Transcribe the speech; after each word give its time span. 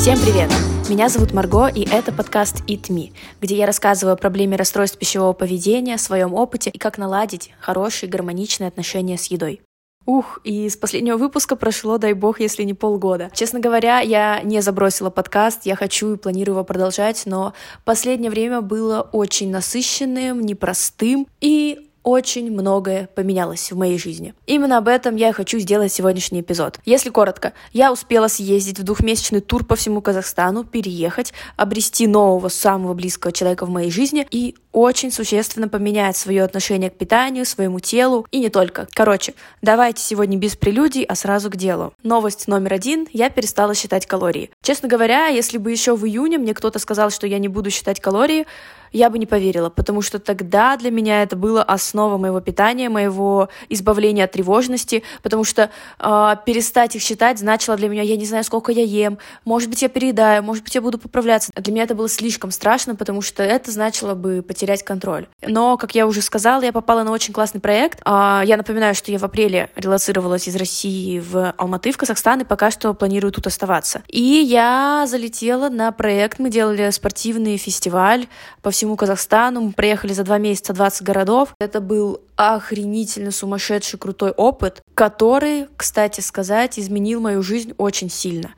Всем 0.00 0.18
привет! 0.18 0.50
Меня 0.88 1.10
зовут 1.10 1.34
Марго, 1.34 1.66
и 1.66 1.86
это 1.86 2.10
подкаст 2.10 2.62
Eat 2.66 2.88
Me, 2.88 3.12
где 3.42 3.58
я 3.58 3.66
рассказываю 3.66 4.14
о 4.14 4.16
проблеме 4.16 4.56
расстройств 4.56 4.98
пищевого 4.98 5.34
поведения, 5.34 5.98
своем 5.98 6.32
опыте 6.32 6.70
и 6.70 6.78
как 6.78 6.96
наладить 6.96 7.52
хорошие 7.60 8.08
гармоничные 8.08 8.68
отношения 8.68 9.18
с 9.18 9.26
едой. 9.26 9.60
Ух, 10.06 10.40
и 10.42 10.70
с 10.70 10.76
последнего 10.78 11.18
выпуска 11.18 11.54
прошло, 11.54 11.98
дай 11.98 12.14
бог, 12.14 12.40
если 12.40 12.62
не 12.62 12.72
полгода. 12.72 13.30
Честно 13.34 13.60
говоря, 13.60 14.00
я 14.00 14.40
не 14.42 14.62
забросила 14.62 15.10
подкаст, 15.10 15.66
я 15.66 15.76
хочу 15.76 16.14
и 16.14 16.16
планирую 16.16 16.54
его 16.54 16.64
продолжать, 16.64 17.24
но 17.26 17.52
последнее 17.84 18.30
время 18.30 18.62
было 18.62 19.02
очень 19.02 19.50
насыщенным, 19.50 20.40
непростым 20.40 21.26
и 21.42 21.89
очень 22.02 22.50
многое 22.50 23.08
поменялось 23.14 23.70
в 23.70 23.76
моей 23.76 23.98
жизни. 23.98 24.34
Именно 24.46 24.78
об 24.78 24.88
этом 24.88 25.16
я 25.16 25.32
хочу 25.32 25.58
сделать 25.58 25.92
сегодняшний 25.92 26.40
эпизод. 26.40 26.78
Если 26.84 27.10
коротко, 27.10 27.52
я 27.72 27.92
успела 27.92 28.28
съездить 28.28 28.78
в 28.78 28.84
двухмесячный 28.84 29.40
тур 29.40 29.64
по 29.64 29.76
всему 29.76 30.00
Казахстану, 30.00 30.64
переехать, 30.64 31.32
обрести 31.56 32.06
нового, 32.06 32.48
самого 32.48 32.94
близкого 32.94 33.32
человека 33.32 33.66
в 33.66 33.70
моей 33.70 33.90
жизни 33.90 34.26
и 34.30 34.56
очень 34.72 35.10
существенно 35.10 35.68
поменять 35.68 36.16
свое 36.16 36.42
отношение 36.42 36.90
к 36.90 36.96
питанию, 36.96 37.44
своему 37.44 37.80
телу 37.80 38.26
и 38.30 38.38
не 38.38 38.48
только. 38.48 38.86
Короче, 38.92 39.34
давайте 39.62 40.02
сегодня 40.02 40.38
без 40.38 40.56
прелюдий, 40.56 41.04
а 41.04 41.14
сразу 41.14 41.50
к 41.50 41.56
делу. 41.56 41.92
Новость 42.02 42.48
номер 42.48 42.74
один. 42.74 43.06
Я 43.12 43.30
перестала 43.30 43.74
считать 43.74 44.06
калории. 44.06 44.50
Честно 44.62 44.88
говоря, 44.88 45.26
если 45.26 45.58
бы 45.58 45.70
еще 45.70 45.96
в 45.96 46.06
июне 46.06 46.38
мне 46.38 46.54
кто-то 46.54 46.78
сказал, 46.78 47.10
что 47.10 47.26
я 47.26 47.38
не 47.38 47.48
буду 47.48 47.70
считать 47.70 48.00
калории, 48.00 48.46
я 48.92 49.08
бы 49.08 49.18
не 49.18 49.26
поверила, 49.26 49.70
потому 49.70 50.02
что 50.02 50.18
тогда 50.18 50.76
для 50.76 50.90
меня 50.90 51.22
это 51.22 51.36
было 51.36 51.62
основа 51.62 52.18
моего 52.18 52.40
питания, 52.40 52.88
моего 52.88 53.48
избавления 53.68 54.24
от 54.24 54.32
тревожности, 54.32 55.04
потому 55.22 55.44
что 55.44 55.70
э, 56.00 56.34
перестать 56.44 56.96
их 56.96 57.02
считать 57.02 57.38
значило 57.38 57.76
для 57.76 57.88
меня, 57.88 58.02
я 58.02 58.16
не 58.16 58.26
знаю, 58.26 58.42
сколько 58.42 58.72
я 58.72 58.82
ем, 58.82 59.18
может 59.44 59.70
быть, 59.70 59.82
я 59.82 59.88
переедаю, 59.88 60.42
может 60.42 60.64
быть, 60.64 60.74
я 60.74 60.80
буду 60.80 60.98
поправляться. 60.98 61.52
Для 61.54 61.72
меня 61.72 61.84
это 61.84 61.94
было 61.94 62.08
слишком 62.08 62.50
страшно, 62.50 62.96
потому 62.96 63.22
что 63.22 63.44
это 63.44 63.70
значило 63.70 64.14
бы 64.14 64.42
потерять 64.42 64.59
контроль. 64.82 65.26
Но, 65.42 65.76
как 65.76 65.94
я 65.94 66.06
уже 66.06 66.22
сказала, 66.22 66.62
я 66.62 66.72
попала 66.72 67.02
на 67.02 67.10
очень 67.10 67.32
классный 67.32 67.60
проект. 67.60 68.00
Э, 68.04 68.42
я 68.44 68.56
напоминаю, 68.56 68.94
что 68.94 69.10
я 69.12 69.18
в 69.18 69.24
апреле 69.24 69.70
релацировалась 69.76 70.48
из 70.48 70.56
России 70.56 71.20
в 71.20 71.54
Алматы, 71.56 71.92
в 71.92 71.96
Казахстан, 71.96 72.40
и 72.40 72.44
пока 72.44 72.70
что 72.70 72.94
планирую 72.94 73.32
тут 73.32 73.46
оставаться. 73.46 74.02
И 74.08 74.20
я 74.20 75.04
залетела 75.08 75.68
на 75.68 75.92
проект, 75.92 76.38
мы 76.38 76.50
делали 76.50 76.90
спортивный 76.90 77.56
фестиваль 77.56 78.26
по 78.62 78.70
всему 78.70 78.96
Казахстану. 78.96 79.60
Мы 79.60 79.72
проехали 79.72 80.12
за 80.12 80.24
два 80.24 80.38
месяца 80.38 80.72
20 80.72 81.02
городов. 81.02 81.54
Это 81.58 81.80
был 81.80 82.20
охренительно 82.36 83.30
сумасшедший 83.30 83.98
крутой 83.98 84.30
опыт, 84.30 84.82
который, 84.94 85.68
кстати 85.76 86.20
сказать, 86.20 86.78
изменил 86.78 87.20
мою 87.20 87.42
жизнь 87.42 87.74
очень 87.76 88.10
сильно. 88.10 88.54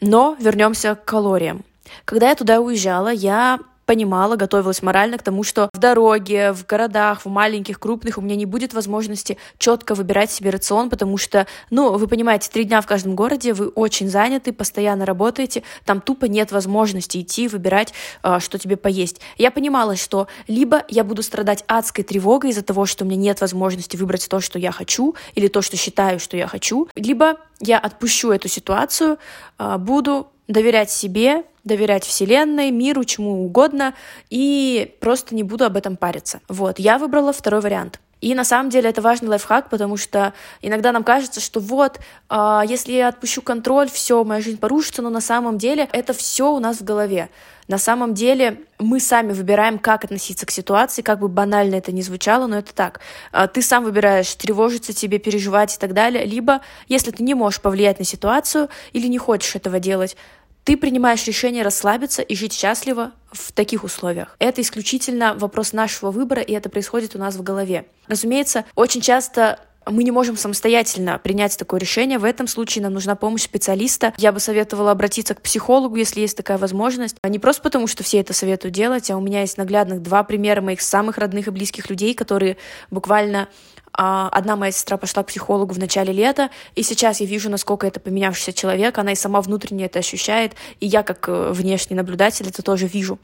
Но 0.00 0.36
вернемся 0.40 0.94
к 0.94 1.04
калориям. 1.04 1.64
Когда 2.04 2.30
я 2.30 2.34
туда 2.34 2.60
уезжала, 2.60 3.08
я 3.08 3.58
понимала, 3.90 4.36
готовилась 4.36 4.82
морально 4.82 5.18
к 5.18 5.24
тому, 5.24 5.42
что 5.42 5.68
в 5.72 5.78
дороге, 5.78 6.52
в 6.52 6.64
городах, 6.64 7.24
в 7.24 7.28
маленьких, 7.28 7.80
крупных 7.80 8.18
у 8.18 8.20
меня 8.20 8.36
не 8.36 8.46
будет 8.46 8.72
возможности 8.72 9.36
четко 9.58 9.96
выбирать 9.96 10.30
себе 10.30 10.50
рацион, 10.50 10.90
потому 10.90 11.16
что, 11.16 11.48
ну, 11.70 11.98
вы 11.98 12.06
понимаете, 12.06 12.48
три 12.52 12.62
дня 12.62 12.82
в 12.82 12.86
каждом 12.86 13.16
городе, 13.16 13.52
вы 13.52 13.66
очень 13.66 14.08
заняты, 14.08 14.52
постоянно 14.52 15.04
работаете, 15.06 15.64
там 15.84 16.00
тупо 16.00 16.26
нет 16.26 16.52
возможности 16.52 17.20
идти 17.20 17.48
выбирать, 17.48 17.92
а, 18.22 18.38
что 18.38 18.60
тебе 18.60 18.76
поесть. 18.76 19.20
Я 19.36 19.50
понимала, 19.50 19.96
что 19.96 20.28
либо 20.46 20.84
я 20.88 21.02
буду 21.02 21.24
страдать 21.24 21.64
адской 21.66 22.04
тревогой 22.04 22.50
из-за 22.50 22.62
того, 22.62 22.86
что 22.86 23.04
у 23.04 23.08
меня 23.08 23.20
нет 23.20 23.40
возможности 23.40 23.96
выбрать 23.96 24.28
то, 24.28 24.38
что 24.38 24.60
я 24.60 24.70
хочу, 24.70 25.16
или 25.34 25.48
то, 25.48 25.62
что 25.62 25.76
считаю, 25.76 26.20
что 26.20 26.36
я 26.36 26.46
хочу, 26.46 26.88
либо 26.94 27.38
я 27.58 27.80
отпущу 27.80 28.30
эту 28.30 28.46
ситуацию, 28.46 29.18
а, 29.58 29.78
буду 29.78 30.28
доверять 30.46 30.90
себе, 30.92 31.42
доверять 31.70 32.04
Вселенной, 32.04 32.72
миру, 32.72 33.04
чему 33.04 33.44
угодно, 33.44 33.94
и 34.28 34.96
просто 35.00 35.34
не 35.34 35.44
буду 35.44 35.64
об 35.64 35.76
этом 35.76 35.96
париться. 35.96 36.40
Вот, 36.48 36.78
я 36.80 36.98
выбрала 36.98 37.32
второй 37.32 37.60
вариант. 37.60 38.00
И 38.20 38.34
на 38.34 38.44
самом 38.44 38.68
деле 38.68 38.90
это 38.90 39.00
важный 39.00 39.28
лайфхак, 39.28 39.70
потому 39.70 39.96
что 39.96 40.34
иногда 40.60 40.92
нам 40.92 41.04
кажется, 41.04 41.40
что 41.40 41.58
вот, 41.60 42.00
э, 42.28 42.60
если 42.68 42.92
я 42.92 43.08
отпущу 43.08 43.40
контроль, 43.40 43.88
все, 43.88 44.22
моя 44.24 44.42
жизнь 44.42 44.58
порушится, 44.58 45.00
но 45.00 45.08
на 45.10 45.22
самом 45.22 45.56
деле 45.56 45.88
это 45.92 46.12
все 46.12 46.52
у 46.52 46.58
нас 46.58 46.78
в 46.78 46.84
голове. 46.84 47.30
На 47.70 47.78
самом 47.78 48.14
деле 48.14 48.62
мы 48.80 48.98
сами 48.98 49.32
выбираем, 49.32 49.78
как 49.78 50.04
относиться 50.04 50.44
к 50.44 50.50
ситуации, 50.50 51.02
как 51.02 51.20
бы 51.20 51.28
банально 51.28 51.76
это 51.76 51.92
ни 51.92 52.02
звучало, 52.02 52.48
но 52.48 52.58
это 52.58 52.74
так. 52.74 53.00
А, 53.30 53.46
ты 53.46 53.62
сам 53.62 53.84
выбираешь, 53.84 54.34
тревожиться 54.34 54.92
тебе, 54.92 55.18
переживать 55.18 55.76
и 55.76 55.78
так 55.78 55.94
далее. 55.94 56.24
Либо, 56.26 56.62
если 56.88 57.12
ты 57.12 57.22
не 57.22 57.34
можешь 57.34 57.60
повлиять 57.60 58.00
на 58.00 58.04
ситуацию 58.04 58.68
или 58.92 59.06
не 59.06 59.18
хочешь 59.18 59.54
этого 59.54 59.78
делать, 59.78 60.16
ты 60.64 60.76
принимаешь 60.76 61.26
решение 61.26 61.62
расслабиться 61.62 62.22
и 62.22 62.34
жить 62.34 62.52
счастливо 62.52 63.12
в 63.32 63.52
таких 63.52 63.84
условиях. 63.84 64.36
Это 64.38 64.60
исключительно 64.60 65.34
вопрос 65.34 65.72
нашего 65.72 66.10
выбора, 66.10 66.42
и 66.42 66.52
это 66.52 66.68
происходит 66.68 67.14
у 67.14 67.18
нас 67.18 67.36
в 67.36 67.42
голове. 67.42 67.86
Разумеется, 68.08 68.64
очень 68.74 69.00
часто 69.00 69.58
мы 69.86 70.04
не 70.04 70.10
можем 70.10 70.36
самостоятельно 70.36 71.18
принять 71.18 71.56
такое 71.56 71.80
решение. 71.80 72.18
В 72.18 72.24
этом 72.24 72.46
случае 72.46 72.82
нам 72.82 72.92
нужна 72.92 73.14
помощь 73.14 73.42
специалиста. 73.42 74.12
Я 74.18 74.32
бы 74.32 74.40
советовала 74.40 74.90
обратиться 74.90 75.34
к 75.34 75.42
психологу, 75.42 75.96
если 75.96 76.20
есть 76.20 76.36
такая 76.36 76.58
возможность. 76.58 77.16
А 77.22 77.28
не 77.28 77.38
просто 77.38 77.62
потому, 77.62 77.86
что 77.86 78.02
все 78.02 78.18
это 78.18 78.32
советуют 78.32 78.74
делать, 78.74 79.10
а 79.10 79.16
у 79.16 79.20
меня 79.20 79.40
есть 79.40 79.56
наглядных 79.56 80.02
два 80.02 80.22
примера 80.22 80.60
моих 80.60 80.82
самых 80.82 81.18
родных 81.18 81.48
и 81.48 81.50
близких 81.50 81.88
людей, 81.88 82.14
которые 82.14 82.56
буквально 82.90 83.48
одна 83.92 84.56
моя 84.56 84.72
сестра 84.72 84.96
пошла 84.96 85.22
к 85.22 85.26
психологу 85.26 85.74
в 85.74 85.78
начале 85.78 86.12
лета, 86.12 86.50
и 86.74 86.82
сейчас 86.82 87.20
я 87.20 87.26
вижу, 87.26 87.50
насколько 87.50 87.86
это 87.86 88.00
поменявшийся 88.00 88.52
человек, 88.52 88.98
она 88.98 89.12
и 89.12 89.16
сама 89.16 89.40
внутренне 89.40 89.86
это 89.86 89.98
ощущает, 89.98 90.54
и 90.80 90.86
я 90.86 91.02
как 91.02 91.28
э, 91.28 91.52
внешний 91.52 91.96
наблюдатель 91.96 92.48
это 92.48 92.62
тоже 92.62 92.86
вижу. 92.86 93.18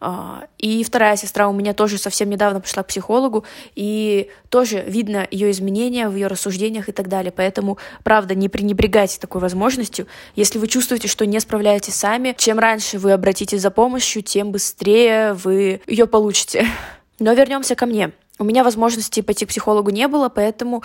А, 0.00 0.44
и 0.58 0.84
вторая 0.84 1.16
сестра 1.16 1.48
у 1.48 1.52
меня 1.52 1.72
тоже 1.72 1.96
совсем 1.96 2.28
недавно 2.28 2.60
пошла 2.60 2.82
к 2.82 2.88
психологу, 2.88 3.44
и 3.74 4.28
тоже 4.50 4.84
видно 4.86 5.26
ее 5.30 5.50
изменения 5.50 6.08
в 6.08 6.14
ее 6.14 6.26
рассуждениях 6.26 6.88
и 6.88 6.92
так 6.92 7.08
далее. 7.08 7.32
Поэтому, 7.32 7.78
правда, 8.02 8.34
не 8.34 8.50
пренебрегайте 8.50 9.18
такой 9.18 9.40
возможностью. 9.40 10.06
Если 10.36 10.58
вы 10.58 10.66
чувствуете, 10.66 11.08
что 11.08 11.24
не 11.24 11.40
справляетесь 11.40 11.94
сами, 11.94 12.34
чем 12.36 12.58
раньше 12.58 12.98
вы 12.98 13.12
обратитесь 13.12 13.62
за 13.62 13.70
помощью, 13.70 14.22
тем 14.22 14.52
быстрее 14.52 15.32
вы 15.32 15.80
ее 15.86 16.06
получите. 16.06 16.66
Но 17.18 17.32
вернемся 17.32 17.74
ко 17.74 17.86
мне. 17.86 18.12
У 18.38 18.44
меня 18.44 18.64
возможности 18.64 19.20
пойти 19.20 19.44
к 19.44 19.48
психологу 19.48 19.90
не 19.90 20.08
было, 20.08 20.28
поэтому 20.28 20.82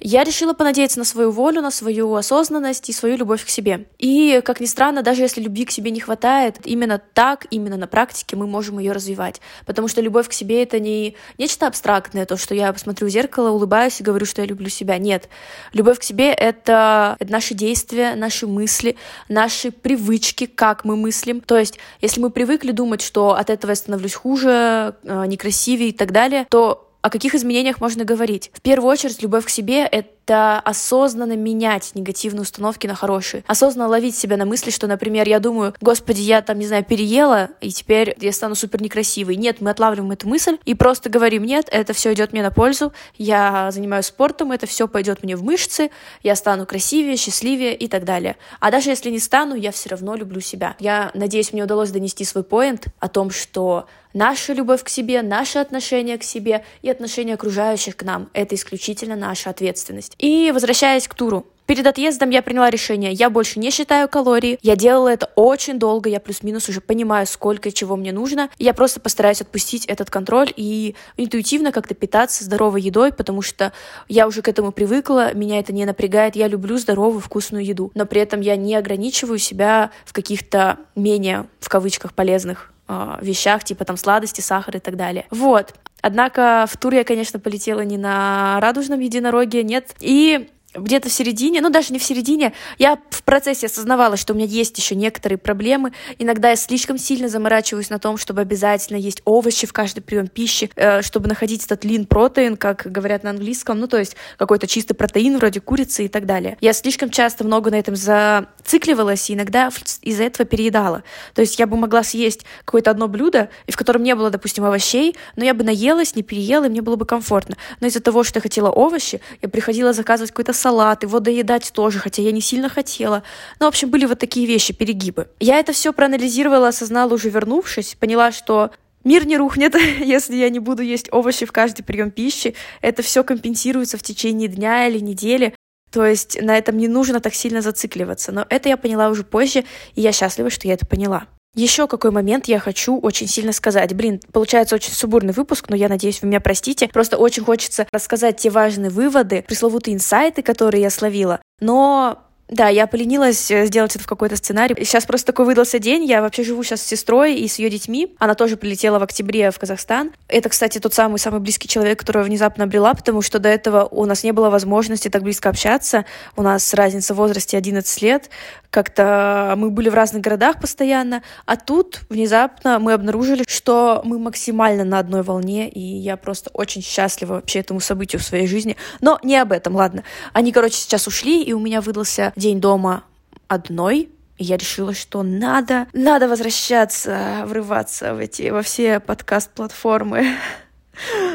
я 0.00 0.22
решила 0.22 0.52
понадеяться 0.52 0.98
на 1.00 1.04
свою 1.04 1.32
волю, 1.32 1.60
на 1.60 1.72
свою 1.72 2.14
осознанность 2.14 2.88
и 2.88 2.92
свою 2.92 3.16
любовь 3.16 3.44
к 3.44 3.48
себе. 3.48 3.86
И, 3.98 4.40
как 4.44 4.60
ни 4.60 4.66
странно, 4.66 5.02
даже 5.02 5.22
если 5.22 5.40
любви 5.40 5.64
к 5.64 5.72
себе 5.72 5.90
не 5.90 5.98
хватает, 5.98 6.58
именно 6.64 7.02
так, 7.14 7.46
именно 7.50 7.76
на 7.76 7.88
практике 7.88 8.36
мы 8.36 8.46
можем 8.46 8.78
ее 8.78 8.92
развивать. 8.92 9.40
Потому 9.66 9.88
что 9.88 10.00
любовь 10.00 10.28
к 10.28 10.32
себе— 10.32 10.62
это 10.64 10.78
не 10.78 11.16
нечто 11.36 11.66
абстрактное, 11.66 12.26
то, 12.26 12.36
что 12.36 12.54
я 12.54 12.72
посмотрю 12.72 13.08
в 13.08 13.10
зеркало, 13.10 13.50
улыбаюсь 13.50 14.00
и 14.00 14.04
говорю, 14.04 14.24
что 14.24 14.40
я 14.40 14.46
люблю 14.46 14.68
себя. 14.68 14.98
Нет. 14.98 15.28
Любовь 15.72 15.98
к 15.98 16.04
себе— 16.04 16.32
это, 16.32 17.16
наши 17.20 17.54
действия, 17.54 18.14
наши 18.14 18.46
мысли, 18.46 18.94
наши 19.28 19.72
привычки, 19.72 20.46
как 20.46 20.84
мы 20.84 20.94
мыслим. 20.94 21.40
То 21.40 21.58
есть, 21.58 21.78
если 22.00 22.20
мы 22.20 22.30
привыкли 22.30 22.70
думать, 22.70 23.02
что 23.02 23.32
от 23.32 23.50
этого 23.50 23.72
я 23.72 23.74
становлюсь 23.74 24.14
хуже, 24.14 24.94
э, 25.02 25.26
некрасивее 25.26 25.88
и 25.88 25.92
так 25.92 26.12
далее, 26.12 26.46
то 26.48 26.87
о 27.00 27.10
каких 27.10 27.34
изменениях 27.34 27.80
можно 27.80 28.04
говорить? 28.04 28.50
В 28.52 28.60
первую 28.60 28.90
очередь, 28.90 29.22
любовь 29.22 29.46
к 29.46 29.50
себе— 29.50 29.82
это 29.92 30.08
это 30.28 30.60
осознанно 30.60 31.36
менять 31.36 31.92
негативные 31.94 32.42
установки 32.42 32.86
на 32.86 32.94
хорошие. 32.94 33.44
Осознанно 33.46 33.88
ловить 33.88 34.14
себя 34.14 34.36
на 34.36 34.44
мысли, 34.44 34.70
что, 34.70 34.86
например, 34.86 35.26
я 35.26 35.40
думаю, 35.40 35.74
господи, 35.80 36.20
я 36.20 36.42
там, 36.42 36.58
не 36.58 36.66
знаю, 36.66 36.84
переела, 36.84 37.48
и 37.62 37.70
теперь 37.70 38.14
я 38.20 38.30
стану 38.32 38.54
супер 38.54 38.82
некрасивой. 38.82 39.36
Нет, 39.36 39.62
мы 39.62 39.70
отлавливаем 39.70 40.12
эту 40.12 40.28
мысль 40.28 40.58
и 40.66 40.74
просто 40.74 41.08
говорим, 41.08 41.44
нет, 41.44 41.68
это 41.70 41.94
все 41.94 42.12
идет 42.12 42.32
мне 42.32 42.42
на 42.42 42.50
пользу, 42.50 42.92
я 43.16 43.70
занимаюсь 43.70 44.04
спортом, 44.04 44.52
это 44.52 44.66
все 44.66 44.86
пойдет 44.86 45.22
мне 45.22 45.34
в 45.34 45.42
мышцы, 45.42 45.90
я 46.22 46.36
стану 46.36 46.66
красивее, 46.66 47.16
счастливее 47.16 47.74
и 47.74 47.88
так 47.88 48.04
далее. 48.04 48.36
А 48.60 48.70
даже 48.70 48.90
если 48.90 49.10
не 49.10 49.20
стану, 49.20 49.54
я 49.54 49.72
все 49.72 49.88
равно 49.88 50.14
люблю 50.14 50.42
себя. 50.42 50.76
Я 50.78 51.10
надеюсь, 51.14 51.54
мне 51.54 51.64
удалось 51.64 51.90
донести 51.90 52.26
свой 52.26 52.44
поинт 52.44 52.88
о 53.00 53.08
том, 53.08 53.30
что 53.30 53.86
наша 54.12 54.52
любовь 54.52 54.82
к 54.82 54.88
себе, 54.88 55.22
наше 55.22 55.58
отношение 55.58 56.18
к 56.18 56.22
себе 56.22 56.64
и 56.82 56.90
отношение 56.90 57.34
окружающих 57.34 57.96
к 57.96 58.02
нам— 58.02 58.28
это 58.32 58.54
исключительно 58.54 59.16
наша 59.16 59.50
ответственность. 59.50 60.14
И 60.18 60.50
возвращаясь 60.52 61.08
к 61.08 61.14
туру. 61.14 61.46
Перед 61.68 61.86
отъездом 61.86 62.30
я 62.30 62.40
приняла 62.40 62.70
решение, 62.70 63.12
я 63.12 63.28
больше 63.28 63.58
не 63.58 63.70
считаю 63.70 64.08
калории, 64.08 64.58
я 64.62 64.74
делала 64.74 65.08
это 65.08 65.30
очень 65.36 65.78
долго, 65.78 66.08
я 66.08 66.18
плюс-минус 66.18 66.66
уже 66.70 66.80
понимаю, 66.80 67.26
сколько 67.26 67.70
чего 67.70 67.94
мне 67.94 68.10
нужно, 68.10 68.48
я 68.58 68.72
просто 68.72 69.00
постараюсь 69.00 69.42
отпустить 69.42 69.84
этот 69.84 70.08
контроль 70.08 70.50
и 70.56 70.94
интуитивно 71.18 71.70
как-то 71.70 71.94
питаться 71.94 72.42
здоровой 72.42 72.80
едой, 72.80 73.12
потому 73.12 73.42
что 73.42 73.74
я 74.08 74.26
уже 74.26 74.40
к 74.40 74.48
этому 74.48 74.72
привыкла, 74.72 75.34
меня 75.34 75.58
это 75.58 75.74
не 75.74 75.84
напрягает, 75.84 76.36
я 76.36 76.48
люблю 76.48 76.78
здоровую 76.78 77.20
вкусную 77.20 77.62
еду, 77.62 77.92
но 77.94 78.06
при 78.06 78.22
этом 78.22 78.40
я 78.40 78.56
не 78.56 78.74
ограничиваю 78.74 79.38
себя 79.38 79.90
в 80.06 80.14
каких-то 80.14 80.78
менее, 80.94 81.48
в 81.60 81.68
кавычках, 81.68 82.14
полезных 82.14 82.72
а, 82.90 83.18
вещах, 83.20 83.62
типа 83.62 83.84
там 83.84 83.98
сладости, 83.98 84.40
сахар 84.40 84.78
и 84.78 84.80
так 84.80 84.96
далее. 84.96 85.26
Вот. 85.30 85.74
Однако 86.00 86.66
в 86.68 86.76
тур 86.76 86.94
я, 86.94 87.04
конечно, 87.04 87.38
полетела 87.38 87.80
не 87.80 87.98
на 87.98 88.60
радужном 88.60 89.00
единороге, 89.00 89.62
нет. 89.62 89.94
И 90.00 90.48
где-то 90.84 91.08
в 91.08 91.12
середине, 91.12 91.60
ну 91.60 91.70
даже 91.70 91.92
не 91.92 91.98
в 91.98 92.04
середине, 92.04 92.52
я 92.78 92.98
в 93.10 93.22
процессе 93.22 93.66
осознавала, 93.66 94.16
что 94.16 94.32
у 94.32 94.36
меня 94.36 94.46
есть 94.46 94.76
еще 94.78 94.94
некоторые 94.94 95.38
проблемы. 95.38 95.92
Иногда 96.18 96.50
я 96.50 96.56
слишком 96.56 96.98
сильно 96.98 97.28
заморачиваюсь 97.28 97.90
на 97.90 97.98
том, 97.98 98.16
чтобы 98.16 98.40
обязательно 98.40 98.96
есть 98.96 99.22
овощи 99.24 99.66
в 99.66 99.72
каждый 99.72 100.00
прием 100.00 100.28
пищи, 100.28 100.70
э, 100.76 101.02
чтобы 101.02 101.28
находить 101.28 101.64
этот 101.64 101.84
lean 101.84 102.06
протеин, 102.06 102.56
как 102.56 102.82
говорят 102.86 103.22
на 103.22 103.30
английском, 103.30 103.78
ну 103.78 103.86
то 103.86 103.98
есть 103.98 104.16
какой-то 104.36 104.66
чистый 104.66 104.94
протеин 104.94 105.38
вроде 105.38 105.60
курицы 105.60 106.04
и 106.04 106.08
так 106.08 106.26
далее. 106.26 106.56
Я 106.60 106.72
слишком 106.72 107.10
часто 107.10 107.44
много 107.44 107.70
на 107.70 107.76
этом 107.76 107.96
зацикливалась 107.96 109.30
и 109.30 109.34
иногда 109.34 109.70
из-за 110.02 110.24
этого 110.24 110.46
переедала. 110.46 111.02
То 111.34 111.42
есть 111.42 111.58
я 111.58 111.66
бы 111.66 111.76
могла 111.76 112.02
съесть 112.02 112.44
какое-то 112.64 112.90
одно 112.90 113.08
блюдо, 113.08 113.48
в 113.66 113.76
котором 113.76 114.02
не 114.02 114.14
было, 114.14 114.30
допустим, 114.30 114.64
овощей, 114.64 115.16
но 115.36 115.44
я 115.44 115.54
бы 115.54 115.64
наелась, 115.64 116.14
не 116.14 116.22
переела, 116.22 116.66
и 116.66 116.68
мне 116.68 116.82
было 116.82 116.96
бы 116.96 117.06
комфортно. 117.06 117.56
Но 117.80 117.86
из-за 117.86 118.00
того, 118.00 118.24
что 118.24 118.38
я 118.38 118.42
хотела 118.42 118.70
овощи, 118.70 119.20
я 119.42 119.48
приходила 119.48 119.92
заказывать 119.92 120.30
какой-то 120.30 120.52
салат, 120.52 120.67
его 121.02 121.20
доедать 121.20 121.70
тоже, 121.72 121.98
хотя 121.98 122.22
я 122.22 122.32
не 122.32 122.40
сильно 122.40 122.68
хотела. 122.68 123.22
Ну, 123.60 123.66
в 123.66 123.68
общем, 123.68 123.90
были 123.90 124.06
вот 124.06 124.18
такие 124.18 124.46
вещи, 124.46 124.72
перегибы. 124.72 125.28
Я 125.40 125.58
это 125.58 125.72
все 125.72 125.92
проанализировала, 125.92 126.68
осознала 126.68 127.14
уже 127.14 127.30
вернувшись, 127.30 127.96
поняла, 127.98 128.32
что 128.32 128.70
Мир 129.04 129.26
не 129.26 129.36
рухнет, 129.36 129.74
если 130.00 130.36
я 130.36 130.50
не 130.50 130.58
буду 130.58 130.82
есть 130.82 131.08
овощи 131.12 131.46
в 131.46 131.52
каждый 131.52 131.82
прием 131.82 132.10
пищи. 132.10 132.54
Это 132.82 133.02
все 133.02 133.24
компенсируется 133.24 133.96
в 133.96 134.02
течение 134.02 134.48
дня 134.48 134.86
или 134.86 134.98
недели. 134.98 135.54
То 135.90 136.04
есть 136.04 136.40
на 136.42 136.58
этом 136.58 136.76
не 136.76 136.88
нужно 136.88 137.20
так 137.20 137.34
сильно 137.34 137.62
зацикливаться. 137.62 138.32
Но 138.32 138.44
это 138.50 138.68
я 138.68 138.76
поняла 138.76 139.08
уже 139.08 139.24
позже, 139.24 139.64
и 139.94 140.02
я 140.02 140.12
счастлива, 140.12 140.50
что 140.50 140.68
я 140.68 140.74
это 140.74 140.86
поняла. 140.86 141.26
Еще 141.54 141.88
какой 141.88 142.10
момент 142.10 142.46
я 142.46 142.58
хочу 142.58 142.98
очень 142.98 143.26
сильно 143.26 143.52
сказать. 143.52 143.94
Блин, 143.94 144.20
получается 144.32 144.74
очень 144.74 144.92
субурный 144.92 145.32
выпуск, 145.32 145.68
но 145.68 145.76
я 145.76 145.88
надеюсь, 145.88 146.22
вы 146.22 146.28
меня 146.28 146.40
простите. 146.40 146.88
Просто 146.88 147.16
очень 147.16 147.44
хочется 147.44 147.86
рассказать 147.90 148.36
те 148.36 148.50
важные 148.50 148.90
выводы, 148.90 149.42
пресловутые 149.46 149.94
инсайты, 149.94 150.42
которые 150.42 150.82
я 150.82 150.90
словила. 150.90 151.40
Но 151.60 152.27
да, 152.48 152.68
я 152.68 152.86
поленилась 152.86 153.50
э, 153.50 153.66
сделать 153.66 153.94
это 153.94 154.04
в 154.04 154.06
какой-то 154.06 154.36
сценарий. 154.36 154.82
Сейчас 154.84 155.04
просто 155.04 155.26
такой 155.26 155.44
выдался 155.44 155.78
день. 155.78 156.04
Я 156.04 156.22
вообще 156.22 156.44
живу 156.44 156.62
сейчас 156.62 156.80
с 156.80 156.86
сестрой 156.86 157.34
и 157.34 157.46
с 157.46 157.58
ее 157.58 157.68
детьми. 157.68 158.14
Она 158.18 158.34
тоже 158.34 158.56
прилетела 158.56 158.98
в 158.98 159.02
октябре 159.02 159.50
в 159.50 159.58
Казахстан. 159.58 160.12
Это, 160.28 160.48
кстати, 160.48 160.78
тот 160.78 160.94
самый 160.94 161.18
самый 161.18 161.40
близкий 161.40 161.68
человек, 161.68 161.98
которого 161.98 162.24
внезапно 162.24 162.64
обрела, 162.64 162.94
потому 162.94 163.20
что 163.20 163.38
до 163.38 163.50
этого 163.50 163.86
у 163.90 164.06
нас 164.06 164.24
не 164.24 164.32
было 164.32 164.48
возможности 164.48 165.08
так 165.08 165.22
близко 165.22 165.50
общаться. 165.50 166.06
У 166.36 166.42
нас 166.42 166.72
разница 166.72 167.12
в 167.12 167.18
возрасте 167.18 167.58
11 167.58 168.02
лет. 168.02 168.30
Как-то 168.70 169.54
мы 169.56 169.70
были 169.70 169.88
в 169.88 169.94
разных 169.94 170.22
городах 170.22 170.60
постоянно, 170.60 171.22
а 171.46 171.56
тут 171.56 172.00
внезапно 172.10 172.78
мы 172.78 172.92
обнаружили, 172.92 173.44
что 173.48 174.02
мы 174.04 174.18
максимально 174.18 174.84
на 174.84 174.98
одной 174.98 175.22
волне, 175.22 175.70
и 175.70 175.80
я 175.80 176.18
просто 176.18 176.50
очень 176.52 176.82
счастлива 176.82 177.34
вообще 177.34 177.60
этому 177.60 177.80
событию 177.80 178.20
в 178.20 178.24
своей 178.24 178.46
жизни. 178.46 178.76
Но 179.00 179.18
не 179.22 179.36
об 179.36 179.52
этом, 179.52 179.74
ладно. 179.74 180.04
Они, 180.34 180.52
короче, 180.52 180.76
сейчас 180.76 181.06
ушли, 181.06 181.42
и 181.42 181.54
у 181.54 181.60
меня 181.60 181.80
выдался 181.80 182.32
день 182.38 182.60
дома 182.60 183.04
одной, 183.48 184.08
и 184.38 184.44
я 184.44 184.56
решила, 184.56 184.94
что 184.94 185.22
надо, 185.22 185.88
надо 185.92 186.28
возвращаться, 186.28 187.42
врываться 187.44 188.14
в 188.14 188.18
эти, 188.18 188.50
во 188.50 188.62
все 188.62 189.00
подкаст-платформы. 189.00 190.26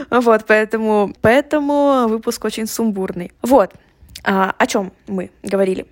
Вот, 0.09 0.43
поэтому, 0.45 1.15
поэтому 1.21 2.07
выпуск 2.09 2.43
очень 2.43 2.67
сумбурный. 2.67 3.31
Вот, 3.41 3.71
а, 4.25 4.53
о 4.57 4.67
чем 4.67 4.91
мы 5.07 5.31
говорили. 5.41 5.87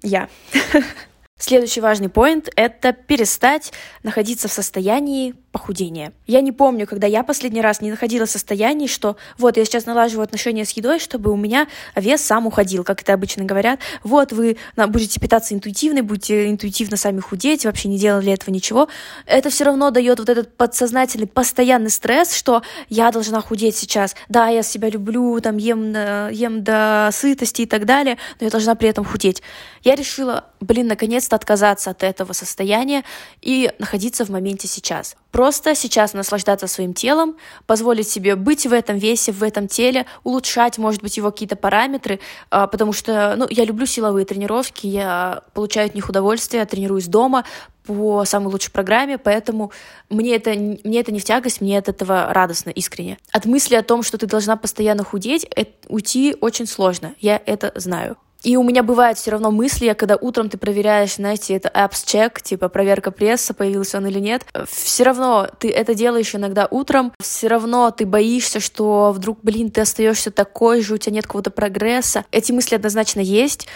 Я. 0.00 0.28
Следующий 1.36 1.80
важный 1.80 2.08
поинт— 2.08 2.48
это 2.56 2.92
перестать 2.92 3.72
находиться 4.04 4.46
в 4.46 4.52
состоянии 4.52 5.34
похудения. 5.56 6.12
Я 6.26 6.42
не 6.42 6.52
помню, 6.52 6.86
когда 6.86 7.06
я 7.06 7.22
последний 7.22 7.62
раз 7.62 7.80
не 7.80 7.90
находила 7.90 8.26
состояние, 8.26 8.88
что 8.88 9.16
вот 9.38 9.56
я 9.56 9.64
сейчас 9.64 9.86
налаживаю 9.86 10.24
отношения 10.24 10.66
с 10.66 10.72
едой, 10.72 10.98
чтобы 10.98 11.30
у 11.30 11.36
меня 11.36 11.66
вес 11.94 12.20
сам 12.20 12.46
уходил, 12.46 12.84
как 12.84 13.00
это 13.00 13.14
обычно 13.14 13.44
говорят. 13.44 13.80
Вот 14.04 14.32
вы 14.32 14.58
будете 14.76 15.18
питаться 15.18 15.54
интуитивно, 15.54 16.02
будете 16.02 16.50
интуитивно 16.50 16.98
сами 16.98 17.20
худеть, 17.20 17.64
вообще 17.64 17.88
не 17.88 17.98
делали 17.98 18.32
этого 18.32 18.54
ничего. 18.54 18.88
Это 19.24 19.48
все 19.48 19.64
равно 19.64 19.90
дает 19.90 20.18
вот 20.18 20.28
этот 20.28 20.54
подсознательный 20.54 21.26
постоянный 21.26 21.88
стресс, 21.88 22.34
что 22.34 22.62
я 22.90 23.10
должна 23.10 23.40
худеть 23.40 23.76
сейчас. 23.76 24.14
Да, 24.28 24.48
я 24.48 24.62
себя 24.62 24.90
люблю, 24.90 25.40
там 25.40 25.56
ем, 25.56 25.94
ем 26.32 26.64
до 26.64 27.08
сытости 27.12 27.62
и 27.62 27.66
так 27.66 27.86
далее, 27.86 28.18
но 28.40 28.44
я 28.44 28.50
должна 28.50 28.74
при 28.74 28.90
этом 28.90 29.06
худеть. 29.06 29.42
Я 29.82 29.94
решила, 29.94 30.44
блин, 30.60 30.86
наконец-то 30.86 31.34
отказаться 31.34 31.88
от 31.88 32.02
этого 32.02 32.34
состояния 32.34 33.04
и 33.40 33.72
находиться 33.78 34.26
в 34.26 34.28
моменте 34.28 34.68
сейчас. 34.68 35.16
Просто 35.36 35.74
сейчас 35.74 36.14
наслаждаться 36.14 36.66
своим 36.66 36.94
телом, 36.94 37.36
позволить 37.66 38.08
себе 38.08 38.36
быть 38.36 38.66
в 38.66 38.72
этом 38.72 38.96
весе, 38.96 39.32
в 39.32 39.42
этом 39.42 39.68
теле, 39.68 40.06
улучшать, 40.24 40.78
может 40.78 41.02
быть, 41.02 41.18
его 41.18 41.30
какие-то 41.30 41.56
параметры, 41.56 42.20
а, 42.48 42.66
потому 42.66 42.94
что, 42.94 43.34
ну, 43.36 43.46
я 43.50 43.66
люблю 43.66 43.84
силовые 43.84 44.24
тренировки, 44.24 44.86
я 44.86 45.42
получаю 45.52 45.88
от 45.88 45.94
них 45.94 46.08
удовольствие, 46.08 46.64
тренируюсь 46.64 47.06
дома 47.06 47.44
по 47.84 48.24
самой 48.24 48.50
лучшей 48.50 48.72
программе, 48.72 49.18
поэтому 49.18 49.72
мне 50.08 50.36
это, 50.36 50.54
мне 50.54 51.00
это 51.00 51.12
не 51.12 51.20
в 51.20 51.24
тягость, 51.24 51.60
мне 51.60 51.76
от 51.76 51.90
этого 51.90 52.32
радостно, 52.32 52.70
искренне. 52.70 53.18
От 53.30 53.44
мысли 53.44 53.74
о 53.74 53.82
том, 53.82 54.02
что 54.02 54.16
ты 54.16 54.24
должна 54.24 54.56
постоянно 54.56 55.04
худеть, 55.04 55.46
это, 55.54 55.72
уйти 55.88 56.34
очень 56.40 56.66
сложно, 56.66 57.14
я 57.20 57.42
это 57.44 57.72
знаю. 57.74 58.16
И 58.46 58.56
у 58.56 58.62
меня 58.62 58.84
бывают 58.84 59.18
все 59.18 59.32
равно 59.32 59.50
мысли, 59.50 59.92
когда 59.98 60.14
утром 60.14 60.48
ты 60.48 60.56
проверяешь, 60.56 61.16
знаете, 61.16 61.54
это 61.54 61.68
apps 61.68 62.04
check, 62.06 62.40
типа 62.40 62.68
проверка 62.68 63.10
пресса, 63.10 63.54
появился 63.54 63.98
он 63.98 64.06
или 64.06 64.20
нет. 64.20 64.46
Все 64.68 65.02
равно 65.02 65.48
ты 65.58 65.68
это 65.68 65.96
делаешь 65.96 66.32
иногда 66.32 66.68
утром, 66.70 67.12
все 67.18 67.48
равно 67.48 67.90
ты 67.90 68.06
боишься, 68.06 68.60
что 68.60 69.10
вдруг, 69.12 69.40
блин, 69.42 69.72
ты 69.72 69.80
остаешься 69.80 70.30
такой 70.30 70.80
же, 70.80 70.94
у 70.94 70.96
тебя 70.96 71.16
нет 71.16 71.26
какого-то 71.26 71.50
прогресса. 71.50 72.24
Эти 72.30 72.52
мысли 72.52 72.76
однозначно 72.76 73.18
есть. 73.18 73.66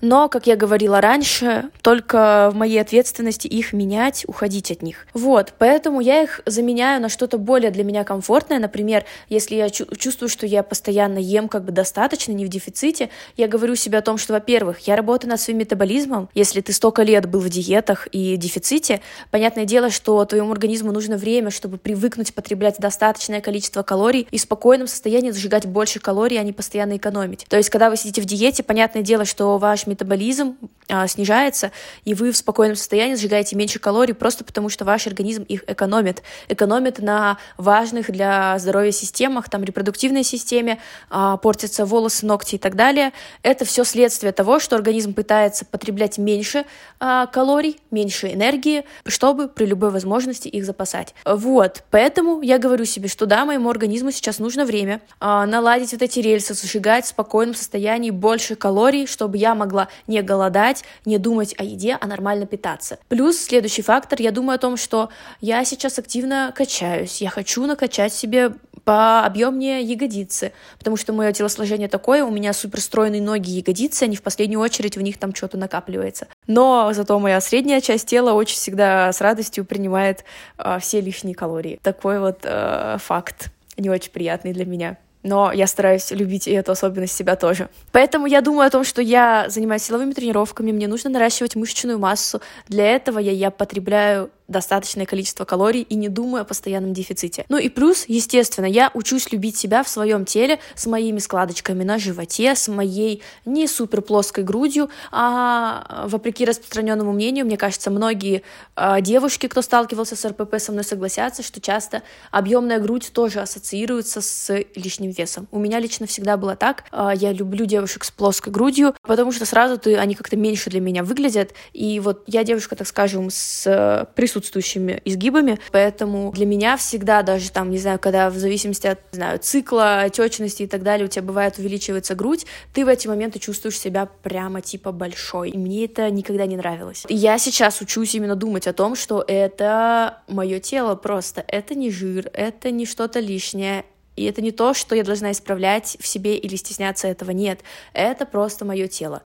Но, 0.00 0.28
как 0.28 0.46
я 0.46 0.56
говорила 0.56 1.00
раньше, 1.00 1.70
только 1.82 2.50
в 2.52 2.56
моей 2.56 2.80
ответственности 2.80 3.46
их 3.46 3.72
менять, 3.72 4.24
уходить 4.26 4.70
от 4.70 4.82
них. 4.82 5.06
Вот, 5.14 5.54
поэтому 5.58 6.00
я 6.00 6.22
их 6.22 6.40
заменяю 6.46 7.00
на 7.00 7.08
что-то 7.08 7.38
более 7.38 7.70
для 7.70 7.84
меня 7.84 8.04
комфортное. 8.04 8.58
Например, 8.58 9.04
если 9.28 9.54
я 9.54 9.70
чувствую, 9.70 10.28
что 10.28 10.46
я 10.46 10.62
постоянно 10.62 11.18
ем 11.18 11.48
как 11.48 11.64
бы 11.64 11.72
достаточно, 11.72 12.32
не 12.32 12.44
в 12.44 12.48
дефиците, 12.48 13.10
я 13.36 13.48
говорю 13.48 13.74
себе 13.74 13.98
о 13.98 14.02
том, 14.02 14.18
что, 14.18 14.32
во-первых, 14.32 14.80
я 14.80 14.96
работаю 14.96 15.30
над 15.30 15.40
своим 15.40 15.58
метаболизмом. 15.58 16.28
Если 16.34 16.60
ты 16.60 16.72
столько 16.72 17.02
лет 17.02 17.26
был 17.26 17.40
в 17.40 17.48
диетах 17.48 18.08
и 18.12 18.36
дефиците, 18.36 19.00
понятное 19.30 19.64
дело, 19.64 19.90
что 19.90 20.24
твоему 20.24 20.52
организму 20.52 20.92
нужно 20.92 21.16
время, 21.16 21.50
чтобы 21.50 21.78
привыкнуть 21.78 22.34
потреблять 22.34 22.76
достаточное 22.78 23.40
количество 23.40 23.82
калорий 23.82 24.28
и 24.30 24.38
в 24.38 24.40
спокойном 24.40 24.86
состоянии 24.86 25.30
сжигать 25.30 25.66
больше 25.66 26.00
калорий, 26.00 26.38
а 26.38 26.42
не 26.42 26.52
постоянно 26.52 26.96
экономить. 26.96 27.46
То 27.48 27.56
есть, 27.56 27.70
когда 27.70 27.90
вы 27.90 27.96
сидите 27.96 28.20
в 28.20 28.24
диете, 28.24 28.62
понятное 28.62 29.02
дело, 29.02 29.24
что 29.24 29.58
ваш 29.58 29.85
метаболизм 29.86 30.56
а, 30.88 31.06
снижается, 31.08 31.72
и 32.04 32.14
вы 32.14 32.30
в 32.30 32.36
спокойном 32.36 32.76
состоянии 32.76 33.16
сжигаете 33.16 33.56
меньше 33.56 33.78
калорий 33.78 34.14
просто 34.14 34.44
потому, 34.44 34.68
что 34.68 34.84
ваш 34.84 35.06
организм 35.06 35.42
их 35.42 35.64
экономит. 35.66 36.22
Экономит 36.48 37.00
на 37.00 37.38
важных 37.56 38.10
для 38.10 38.56
здоровья 38.58 38.92
системах, 38.92 39.48
там 39.48 39.64
репродуктивной 39.64 40.22
системе, 40.22 40.78
а, 41.10 41.38
портятся 41.38 41.86
волосы, 41.86 42.24
ногти 42.26 42.54
и 42.54 42.58
так 42.58 42.76
далее. 42.76 43.12
Это 43.42 43.64
все 43.64 43.84
следствие 43.84 44.32
того, 44.32 44.60
что 44.60 44.76
организм 44.76 45.12
пытается 45.12 45.64
потреблять 45.64 46.18
меньше 46.18 46.64
а, 47.00 47.26
калорий, 47.26 47.80
меньше 47.90 48.32
энергии, 48.32 48.84
чтобы 49.06 49.48
при 49.48 49.66
любой 49.66 49.90
возможности 49.90 50.46
их 50.48 50.64
запасать. 50.64 51.14
Вот, 51.24 51.82
поэтому 51.90 52.42
я 52.42 52.58
говорю 52.58 52.84
себе, 52.84 53.08
что 53.08 53.26
да, 53.26 53.44
моему 53.44 53.70
организму 53.70 54.12
сейчас 54.12 54.38
нужно 54.38 54.64
время 54.64 55.00
наладить 55.20 55.92
вот 55.92 56.02
эти 56.02 56.20
рельсы, 56.20 56.54
сжигать 56.54 57.04
в 57.04 57.08
спокойном 57.08 57.54
состоянии 57.54 58.10
больше 58.10 58.54
калорий, 58.54 59.06
чтобы 59.06 59.36
я 59.36 59.54
могла 59.54 59.88
не 60.06 60.22
голодать, 60.22 60.75
не 61.04 61.18
думать 61.18 61.54
о 61.58 61.64
еде, 61.64 61.96
а 62.00 62.06
нормально 62.06 62.46
питаться. 62.46 62.98
Плюс 63.08 63.38
следующий 63.38 63.82
фактор, 63.82 64.20
я 64.20 64.30
думаю 64.30 64.56
о 64.56 64.58
том, 64.58 64.76
что 64.76 65.10
я 65.40 65.64
сейчас 65.64 65.98
активно 65.98 66.52
качаюсь, 66.54 67.20
я 67.20 67.30
хочу 67.30 67.66
накачать 67.66 68.12
себе 68.12 68.52
по 68.86 69.24
объемнее 69.24 69.82
ягодицы, 69.82 70.52
потому 70.78 70.96
что 70.96 71.12
мое 71.12 71.32
телосложение 71.32 71.88
такое, 71.88 72.24
у 72.24 72.30
меня 72.30 72.52
суперстройные 72.52 73.20
ноги 73.20 73.50
и 73.50 73.58
ягодицы, 73.58 74.04
они 74.04 74.14
в 74.14 74.22
последнюю 74.22 74.60
очередь 74.60 74.96
в 74.96 75.02
них 75.02 75.18
там 75.18 75.34
что-то 75.34 75.58
накапливается. 75.58 76.28
Но 76.46 76.92
зато 76.92 77.18
моя 77.18 77.40
средняя 77.40 77.80
часть 77.80 78.06
тела 78.06 78.32
очень 78.32 78.54
всегда 78.54 79.12
с 79.12 79.20
радостью 79.20 79.64
принимает 79.64 80.24
э, 80.58 80.78
все 80.80 81.00
лишние 81.00 81.34
калории. 81.34 81.80
Такой 81.82 82.20
вот 82.20 82.40
э, 82.44 82.98
факт 83.00 83.50
не 83.76 83.90
очень 83.90 84.12
приятный 84.12 84.52
для 84.52 84.64
меня 84.64 84.96
но 85.26 85.52
я 85.52 85.66
стараюсь 85.66 86.10
любить 86.12 86.46
и 86.46 86.52
эту 86.52 86.72
особенность 86.72 87.16
себя 87.16 87.36
тоже. 87.36 87.68
Поэтому 87.92 88.26
я 88.26 88.40
думаю 88.40 88.68
о 88.68 88.70
том, 88.70 88.84
что 88.84 89.02
я 89.02 89.46
занимаюсь 89.48 89.82
силовыми 89.82 90.12
тренировками, 90.12 90.72
мне 90.72 90.86
нужно 90.86 91.10
наращивать 91.10 91.56
мышечную 91.56 91.98
массу. 91.98 92.40
Для 92.68 92.84
этого 92.86 93.18
я, 93.18 93.32
я 93.32 93.50
потребляю 93.50 94.30
достаточное 94.48 95.06
количество 95.06 95.44
калорий 95.44 95.82
и 95.82 95.94
не 95.94 96.08
думаю 96.08 96.42
о 96.42 96.44
постоянном 96.44 96.92
дефиците. 96.92 97.44
Ну 97.48 97.58
и 97.58 97.68
плюс, 97.68 98.04
естественно, 98.06 98.66
я 98.66 98.90
учусь 98.94 99.32
любить 99.32 99.56
себя 99.56 99.82
в 99.82 99.88
своем 99.88 100.24
теле 100.24 100.58
с 100.74 100.86
моими 100.86 101.18
складочками 101.18 101.84
на 101.84 101.98
животе, 101.98 102.54
с 102.54 102.68
моей 102.68 103.22
не 103.44 103.66
супер 103.66 104.02
плоской 104.02 104.44
грудью, 104.44 104.90
а 105.10 106.04
вопреки 106.06 106.44
распространенному 106.44 107.12
мнению, 107.12 107.46
мне 107.46 107.56
кажется, 107.56 107.90
многие 107.90 108.42
э, 108.76 109.00
девушки, 109.00 109.48
кто 109.48 109.62
сталкивался 109.62 110.16
с 110.16 110.24
РПП, 110.24 110.58
со 110.58 110.72
мной 110.72 110.84
согласятся, 110.84 111.42
что 111.42 111.60
часто 111.60 112.02
объемная 112.30 112.78
грудь 112.78 113.10
тоже 113.12 113.40
ассоциируется 113.40 114.20
с 114.20 114.64
лишним 114.74 115.10
весом. 115.10 115.48
У 115.50 115.58
меня 115.58 115.80
лично 115.80 116.06
всегда 116.06 116.36
было 116.36 116.56
так. 116.56 116.84
Э, 116.92 117.10
я 117.14 117.32
люблю 117.32 117.66
девушек 117.66 118.04
с 118.04 118.10
плоской 118.10 118.52
грудью, 118.52 118.94
потому 119.02 119.32
что 119.32 119.44
сразу 119.44 119.78
ты, 119.78 119.96
они 119.96 120.14
как-то 120.14 120.36
меньше 120.36 120.70
для 120.70 120.80
меня 120.80 121.02
выглядят. 121.02 121.52
И 121.72 121.98
вот 122.00 122.22
я 122.26 122.44
девушка, 122.44 122.76
так 122.76 122.86
скажем, 122.86 123.28
с 123.30 124.06
присутствующими 124.36 125.00
изгибами, 125.04 125.58
поэтому 125.72 126.30
для 126.32 126.46
меня 126.46 126.76
всегда 126.76 127.22
даже 127.22 127.50
там, 127.50 127.70
не 127.70 127.78
знаю, 127.78 127.98
когда 127.98 128.28
в 128.28 128.36
зависимости 128.36 128.86
от, 128.86 128.98
не 129.12 129.16
знаю, 129.16 129.38
цикла, 129.38 130.02
отечности 130.02 130.64
и 130.64 130.66
так 130.66 130.82
далее, 130.82 131.06
у 131.06 131.08
тебя 131.08 131.22
бывает 131.22 131.58
увеличивается 131.58 132.14
грудь, 132.14 132.44
ты 132.74 132.84
в 132.84 132.88
эти 132.88 133.08
моменты 133.08 133.38
чувствуешь 133.38 133.78
себя 133.78 134.08
прямо 134.22 134.60
типа 134.60 134.92
большой. 134.92 135.50
И 135.50 135.58
мне 135.58 135.86
это 135.86 136.10
никогда 136.10 136.46
не 136.46 136.56
нравилось. 136.56 137.04
И 137.08 137.14
я 137.14 137.38
сейчас 137.38 137.80
учусь 137.80 138.14
именно 138.14 138.36
думать 138.36 138.66
о 138.66 138.72
том, 138.72 138.94
что 138.94 139.24
это 139.26 140.18
мое 140.28 140.60
тело 140.60 140.94
просто, 140.96 141.44
это 141.48 141.74
не 141.74 141.90
жир, 141.90 142.30
это 142.32 142.70
не 142.70 142.84
что-то 142.84 143.20
лишнее, 143.20 143.84
и 144.16 144.24
это 144.24 144.42
не 144.42 144.50
то, 144.50 144.74
что 144.74 144.94
я 144.94 145.04
должна 145.04 145.32
исправлять 145.32 145.96
в 146.00 146.06
себе 146.06 146.36
или 146.36 146.56
стесняться 146.56 147.06
этого. 147.06 147.30
Нет, 147.30 147.60
это 147.92 148.26
просто 148.26 148.64
мое 148.64 148.88
тело. 148.88 149.22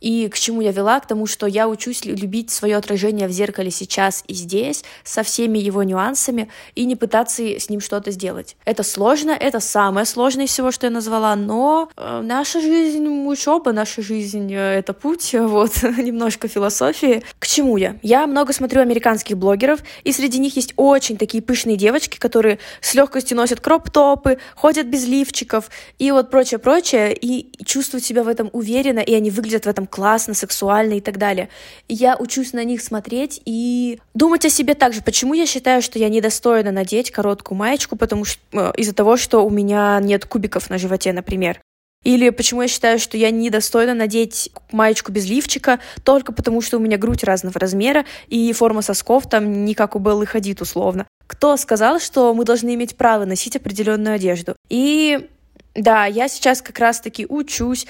И 0.00 0.28
к 0.28 0.38
чему 0.38 0.60
я 0.60 0.72
вела? 0.72 0.98
К 1.00 1.06
тому, 1.06 1.26
что 1.26 1.46
я 1.46 1.68
учусь 1.68 2.04
любить 2.04 2.50
свое 2.50 2.76
отражение 2.76 3.28
в 3.28 3.32
зеркале 3.32 3.70
сейчас 3.70 4.24
и 4.26 4.34
здесь, 4.34 4.84
со 5.04 5.22
всеми 5.22 5.58
его 5.58 5.82
нюансами, 5.82 6.48
и 6.74 6.84
не 6.84 6.96
пытаться 6.96 7.42
с 7.42 7.68
ним 7.68 7.80
что-то 7.80 8.10
сделать. 8.10 8.56
Это 8.64 8.82
сложно, 8.82 9.30
это 9.30 9.60
самое 9.60 10.06
сложное 10.06 10.46
из 10.46 10.50
всего, 10.50 10.70
что 10.70 10.86
я 10.86 10.90
назвала, 10.90 11.36
но 11.36 11.90
э, 11.96 12.20
наша 12.22 12.60
жизнь, 12.60 13.06
учеба, 13.26 13.72
наша 13.72 14.02
жизнь 14.02 14.52
э,— 14.52 14.78
это 14.78 14.92
путь, 14.92 15.34
вот, 15.38 15.82
немножко 15.82 16.48
философии. 16.48 17.22
К 17.38 17.46
чему 17.46 17.76
я? 17.76 17.96
Я 18.02 18.26
много 18.26 18.52
смотрю 18.52 18.80
американских 18.80 19.36
блогеров, 19.36 19.80
и 20.04 20.12
среди 20.12 20.38
них 20.38 20.56
есть 20.56 20.72
очень 20.76 21.16
такие 21.16 21.42
пышные 21.42 21.76
девочки, 21.76 22.18
которые 22.18 22.58
с 22.80 22.94
легкостью 22.94 23.36
носят 23.36 23.60
кроп-топы, 23.60 24.38
ходят 24.54 24.86
без 24.86 25.06
лифчиков, 25.06 25.70
и 25.98 26.10
вот 26.10 26.30
прочее-прочее, 26.30 27.14
и 27.14 27.50
чувствуют 27.64 28.04
себя 28.04 28.22
в 28.22 28.28
этом 28.28 28.48
уверенно, 28.52 29.00
и 29.00 29.14
они 29.14 29.30
выглядят 29.30 29.66
в 29.66 29.68
этом 29.68 29.86
классно, 29.90 30.34
сексуально 30.34 30.94
и 30.94 31.00
так 31.00 31.18
далее. 31.18 31.48
Я 31.88 32.16
учусь 32.16 32.52
на 32.52 32.64
них 32.64 32.82
смотреть 32.82 33.42
и 33.44 34.00
думать 34.14 34.44
о 34.44 34.50
себе 34.50 34.74
также. 34.74 35.02
Почему 35.02 35.34
я 35.34 35.46
считаю, 35.46 35.82
что 35.82 35.98
я 35.98 36.08
недостойна 36.08 36.72
надеть 36.72 37.10
короткую 37.10 37.58
маечку, 37.58 37.96
потому 37.96 38.24
что 38.24 38.40
э, 38.52 38.72
из-за 38.76 38.94
того, 38.94 39.16
что 39.16 39.40
у 39.44 39.50
меня 39.50 39.98
нет 40.00 40.24
кубиков 40.24 40.70
на 40.70 40.78
животе, 40.78 41.12
например. 41.12 41.60
Или 42.02 42.30
почему 42.30 42.62
я 42.62 42.68
считаю, 42.68 42.98
что 42.98 43.18
я 43.18 43.30
недостойна 43.30 43.92
надеть 43.92 44.50
маечку 44.72 45.12
без 45.12 45.28
лифчика, 45.28 45.80
только 46.02 46.32
потому 46.32 46.62
что 46.62 46.78
у 46.78 46.80
меня 46.80 46.96
грудь 46.96 47.24
разного 47.24 47.60
размера, 47.60 48.06
и 48.28 48.52
форма 48.54 48.80
сосков 48.80 49.28
там 49.28 49.66
не 49.66 49.74
как 49.74 49.96
у 49.96 49.98
Беллы 49.98 50.24
Хадид 50.24 50.62
условно. 50.62 51.06
Кто 51.26 51.56
сказал, 51.58 52.00
что 52.00 52.32
мы 52.32 52.44
должны 52.44 52.74
иметь 52.74 52.96
право 52.96 53.26
носить 53.26 53.54
определенную 53.54 54.14
одежду? 54.14 54.56
И 54.70 55.28
да, 55.74 56.06
я 56.06 56.28
сейчас 56.28 56.62
как 56.62 56.78
раз-таки 56.78 57.26
учусь 57.28 57.86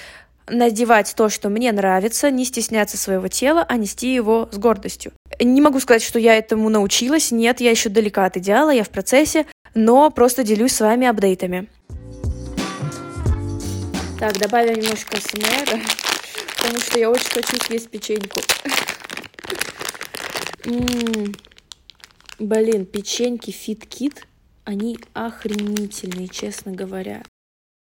надевать 0.51 1.15
то, 1.17 1.29
что 1.29 1.49
мне 1.49 1.73
нравится, 1.73 2.31
не 2.31 2.45
стесняться 2.45 2.97
своего 2.97 3.29
тела, 3.29 3.65
а 3.69 3.77
нести 3.77 4.13
его 4.13 4.49
с 4.53 4.59
гордостью. 4.59 5.13
Не 5.41 5.61
могу 5.61 5.81
сказать, 5.81 6.03
что 6.03 6.19
я 6.19 6.37
этому 6.37 6.69
научилась, 6.69 7.31
нет, 7.31 7.61
я 7.61 7.71
еще 7.71 7.89
далека 7.89 8.27
от 8.27 8.37
идеала, 8.37 8.71
я 8.71 8.85
в 8.85 8.91
процессе, 8.91 9.47
но 9.75 10.11
просто 10.11 10.43
делюсь 10.43 10.75
с 10.75 10.81
вами 10.81 11.07
апдейтами. 11.07 11.69
Так, 14.19 14.39
добавим 14.39 14.75
немножко 14.75 15.17
СМР, 15.19 15.81
потому 16.59 16.79
что 16.81 16.99
я 16.99 17.11
очень 17.11 17.31
хочу 17.31 17.57
съесть 17.65 17.89
печеньку. 17.89 18.41
М-м-м. 20.67 21.35
Блин, 22.39 22.85
печеньки 22.85 23.51
FitKit, 23.51 24.25
они 24.65 24.99
охренительные, 25.15 26.29
честно 26.29 26.73
говоря. 26.73 27.23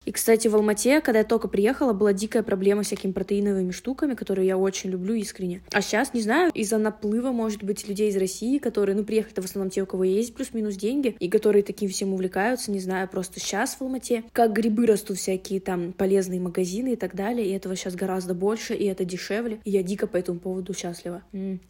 И, 0.04 0.12
кстати, 0.12 0.48
в 0.48 0.56
Алмате, 0.56 1.02
когда 1.02 1.18
я 1.18 1.24
только 1.24 1.48
приехала, 1.48 1.92
была 1.92 2.14
дикая 2.14 2.42
проблема 2.42 2.82
с 2.82 2.86
всякими 2.86 3.12
протеиновыми 3.12 3.72
штуками, 3.72 4.14
которые 4.14 4.46
я 4.46 4.56
очень 4.56 4.88
люблю 4.88 5.12
искренне. 5.12 5.60
А 5.70 5.82
сейчас, 5.82 6.14
не 6.14 6.22
знаю, 6.22 6.50
из-за 6.54 6.78
наплыва, 6.78 7.30
может 7.30 7.62
быть, 7.62 7.86
людей 7.86 8.08
из 8.08 8.16
России, 8.16 8.56
которые, 8.56 8.96
ну, 8.96 9.04
приехали 9.04 9.42
в 9.42 9.44
основном 9.44 9.70
те, 9.70 9.82
у 9.82 9.86
кого 9.86 10.04
есть 10.04 10.34
плюс-минус 10.34 10.76
деньги, 10.76 11.14
и 11.18 11.28
которые 11.28 11.62
таким 11.62 11.90
всем 11.90 12.14
увлекаются, 12.14 12.70
не 12.70 12.80
знаю, 12.80 13.06
просто 13.06 13.38
сейчас 13.38 13.74
в 13.74 13.82
Алмате, 13.82 14.24
как 14.32 14.54
грибы 14.54 14.86
растут 14.86 15.18
всякие 15.18 15.60
там 15.60 15.92
полезные 15.92 16.40
магазины 16.40 16.94
и 16.94 16.96
так 16.96 17.14
далее, 17.14 17.46
и 17.46 17.52
этого 17.52 17.76
сейчас 17.76 17.94
гораздо 17.94 18.32
больше, 18.32 18.74
и 18.74 18.86
это 18.86 19.04
дешевле, 19.04 19.60
и 19.64 19.70
я 19.70 19.82
дико 19.82 20.06
по 20.06 20.16
этому 20.16 20.38
поводу 20.40 20.72
счастлива. 20.72 21.22
М-м. 21.32 21.60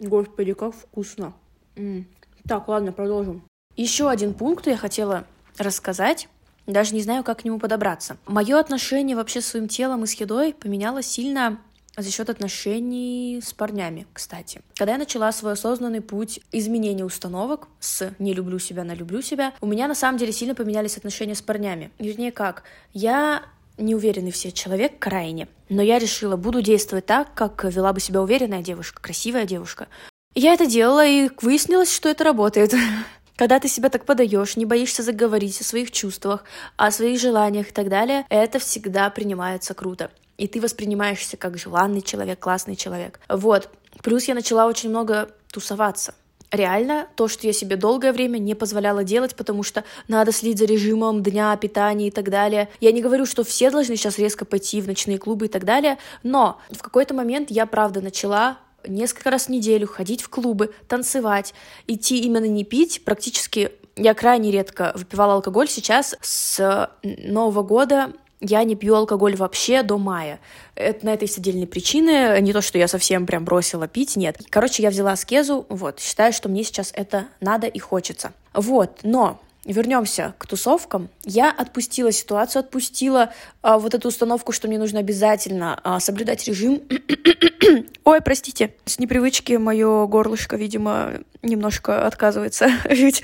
Господи, 0.00 0.52
как 0.52 0.74
вкусно. 0.74 1.32
М-м. 1.76 2.06
Так, 2.46 2.68
ладно, 2.68 2.92
продолжим. 2.92 3.42
Еще 3.74 4.10
один 4.10 4.34
пункт 4.34 4.66
я 4.66 4.76
хотела 4.76 5.26
рассказать. 5.56 6.28
Даже 6.66 6.94
не 6.94 7.02
знаю, 7.02 7.24
как 7.24 7.40
к 7.40 7.44
нему 7.44 7.58
подобраться. 7.58 8.16
Мое 8.26 8.58
отношение 8.58 9.16
вообще 9.16 9.40
с 9.40 9.46
своим 9.46 9.68
телом 9.68 10.04
и 10.04 10.06
с 10.06 10.12
едой 10.14 10.52
поменялось 10.52 11.06
сильно 11.06 11.58
за 11.96 12.10
счет 12.10 12.28
отношений 12.28 13.40
с 13.42 13.52
парнями, 13.52 14.06
кстати. 14.12 14.60
Когда 14.74 14.92
я 14.92 14.98
начала 14.98 15.32
свой 15.32 15.52
осознанный 15.52 16.02
путь 16.02 16.40
изменения 16.52 17.04
установок 17.04 17.68
с 17.80 18.12
«не 18.18 18.34
люблю 18.34 18.58
себя» 18.58 18.84
на 18.84 18.94
«люблю 18.94 19.22
себя», 19.22 19.54
у 19.60 19.66
меня 19.66 19.88
на 19.88 19.94
самом 19.94 20.18
деле 20.18 20.32
сильно 20.32 20.54
поменялись 20.54 20.96
отношения 20.96 21.34
с 21.34 21.42
парнями. 21.42 21.90
Вернее, 21.98 22.32
как? 22.32 22.64
Я 22.92 23.42
неуверенный 23.78 24.30
в 24.30 24.36
себе 24.36 24.52
человек 24.52 24.98
крайне, 24.98 25.48
но 25.68 25.82
я 25.82 25.98
решила, 25.98 26.36
буду 26.36 26.62
действовать 26.62 27.06
так, 27.06 27.34
как 27.34 27.64
вела 27.64 27.92
бы 27.92 28.00
себя 28.00 28.22
уверенная 28.22 28.62
девушка, 28.62 29.00
красивая 29.00 29.44
девушка. 29.44 29.88
Я 30.34 30.52
это 30.52 30.66
делала, 30.66 31.06
и 31.06 31.30
выяснилось, 31.40 31.94
что 31.94 32.10
это 32.10 32.24
работает. 32.24 32.74
Когда 33.36 33.60
ты 33.60 33.68
себя 33.68 33.90
так 33.90 34.06
подаешь, 34.06 34.56
не 34.56 34.64
боишься 34.64 35.02
заговорить 35.02 35.60
о 35.60 35.64
своих 35.64 35.90
чувствах, 35.90 36.44
о 36.76 36.90
своих 36.90 37.20
желаниях 37.20 37.68
и 37.68 37.72
так 37.72 37.90
далее, 37.90 38.24
это 38.30 38.58
всегда 38.58 39.10
принимается 39.10 39.74
круто. 39.74 40.10
И 40.38 40.48
ты 40.48 40.60
воспринимаешься 40.60 41.36
как 41.36 41.58
желанный 41.58 42.00
человек, 42.00 42.38
классный 42.38 42.76
человек. 42.76 43.20
Вот. 43.28 43.68
Плюс 44.02 44.24
я 44.24 44.34
начала 44.34 44.66
очень 44.66 44.88
много 44.88 45.30
тусоваться. 45.52 46.14
Реально, 46.50 47.08
то, 47.16 47.28
что 47.28 47.46
я 47.46 47.52
себе 47.52 47.76
долгое 47.76 48.12
время 48.12 48.38
не 48.38 48.54
позволяла 48.54 49.04
делать, 49.04 49.34
потому 49.34 49.62
что 49.62 49.84
надо 50.08 50.32
следить 50.32 50.58
за 50.58 50.64
режимом 50.64 51.22
дня, 51.22 51.54
питания 51.56 52.08
и 52.08 52.10
так 52.10 52.30
далее. 52.30 52.68
Я 52.80 52.92
не 52.92 53.02
говорю, 53.02 53.26
что 53.26 53.44
все 53.44 53.70
должны 53.70 53.96
сейчас 53.96 54.18
резко 54.18 54.44
пойти 54.44 54.80
в 54.80 54.86
ночные 54.86 55.18
клубы 55.18 55.46
и 55.46 55.48
так 55.48 55.64
далее, 55.64 55.98
но 56.22 56.58
в 56.70 56.78
какой-то 56.78 57.14
момент 57.14 57.50
я, 57.50 57.66
правда, 57.66 58.00
начала 58.00 58.58
несколько 58.88 59.30
раз 59.30 59.46
в 59.46 59.48
неделю 59.50 59.86
ходить 59.86 60.22
в 60.22 60.28
клубы, 60.28 60.72
танцевать, 60.88 61.54
идти 61.86 62.20
именно 62.20 62.46
не 62.46 62.64
пить, 62.64 63.02
практически 63.04 63.72
я 63.96 64.14
крайне 64.14 64.50
редко 64.50 64.92
выпивала 64.94 65.34
алкоголь. 65.34 65.68
Сейчас 65.68 66.14
с 66.20 66.90
Нового 67.02 67.62
года 67.62 68.12
я 68.40 68.62
не 68.64 68.76
пью 68.76 68.94
алкоголь 68.94 69.34
вообще 69.36 69.82
до 69.82 69.96
мая. 69.96 70.40
Это, 70.74 71.06
на 71.06 71.14
это 71.14 71.24
есть 71.24 71.38
отдельные 71.38 71.66
причины. 71.66 72.38
Не 72.40 72.52
то, 72.52 72.60
что 72.60 72.78
я 72.78 72.88
совсем 72.88 73.26
прям 73.26 73.44
бросила 73.44 73.88
пить, 73.88 74.16
нет. 74.16 74.38
Короче, 74.50 74.82
я 74.82 74.90
взяла 74.90 75.12
аскезу, 75.12 75.64
вот. 75.70 76.00
Считаю, 76.00 76.32
что 76.32 76.48
мне 76.48 76.62
сейчас 76.62 76.90
это 76.94 77.28
надо 77.40 77.66
и 77.66 77.78
хочется. 77.78 78.32
Вот, 78.52 79.00
но 79.02 79.40
вернемся 79.72 80.34
к 80.38 80.46
тусовкам. 80.46 81.08
Я 81.24 81.50
отпустила 81.50 82.12
ситуацию, 82.12 82.60
отпустила 82.60 83.32
а, 83.62 83.78
вот 83.78 83.94
эту 83.94 84.08
установку, 84.08 84.52
что 84.52 84.68
мне 84.68 84.78
нужно 84.78 85.00
обязательно 85.00 85.78
а, 85.82 86.00
соблюдать 86.00 86.46
режим. 86.46 86.82
Ой, 88.04 88.20
простите, 88.20 88.74
с 88.84 88.98
непривычки 88.98 89.54
мое 89.54 90.06
горлышко, 90.06 90.56
видимо, 90.56 91.14
немножко 91.42 92.06
отказывается 92.06 92.70
жить. 92.90 93.22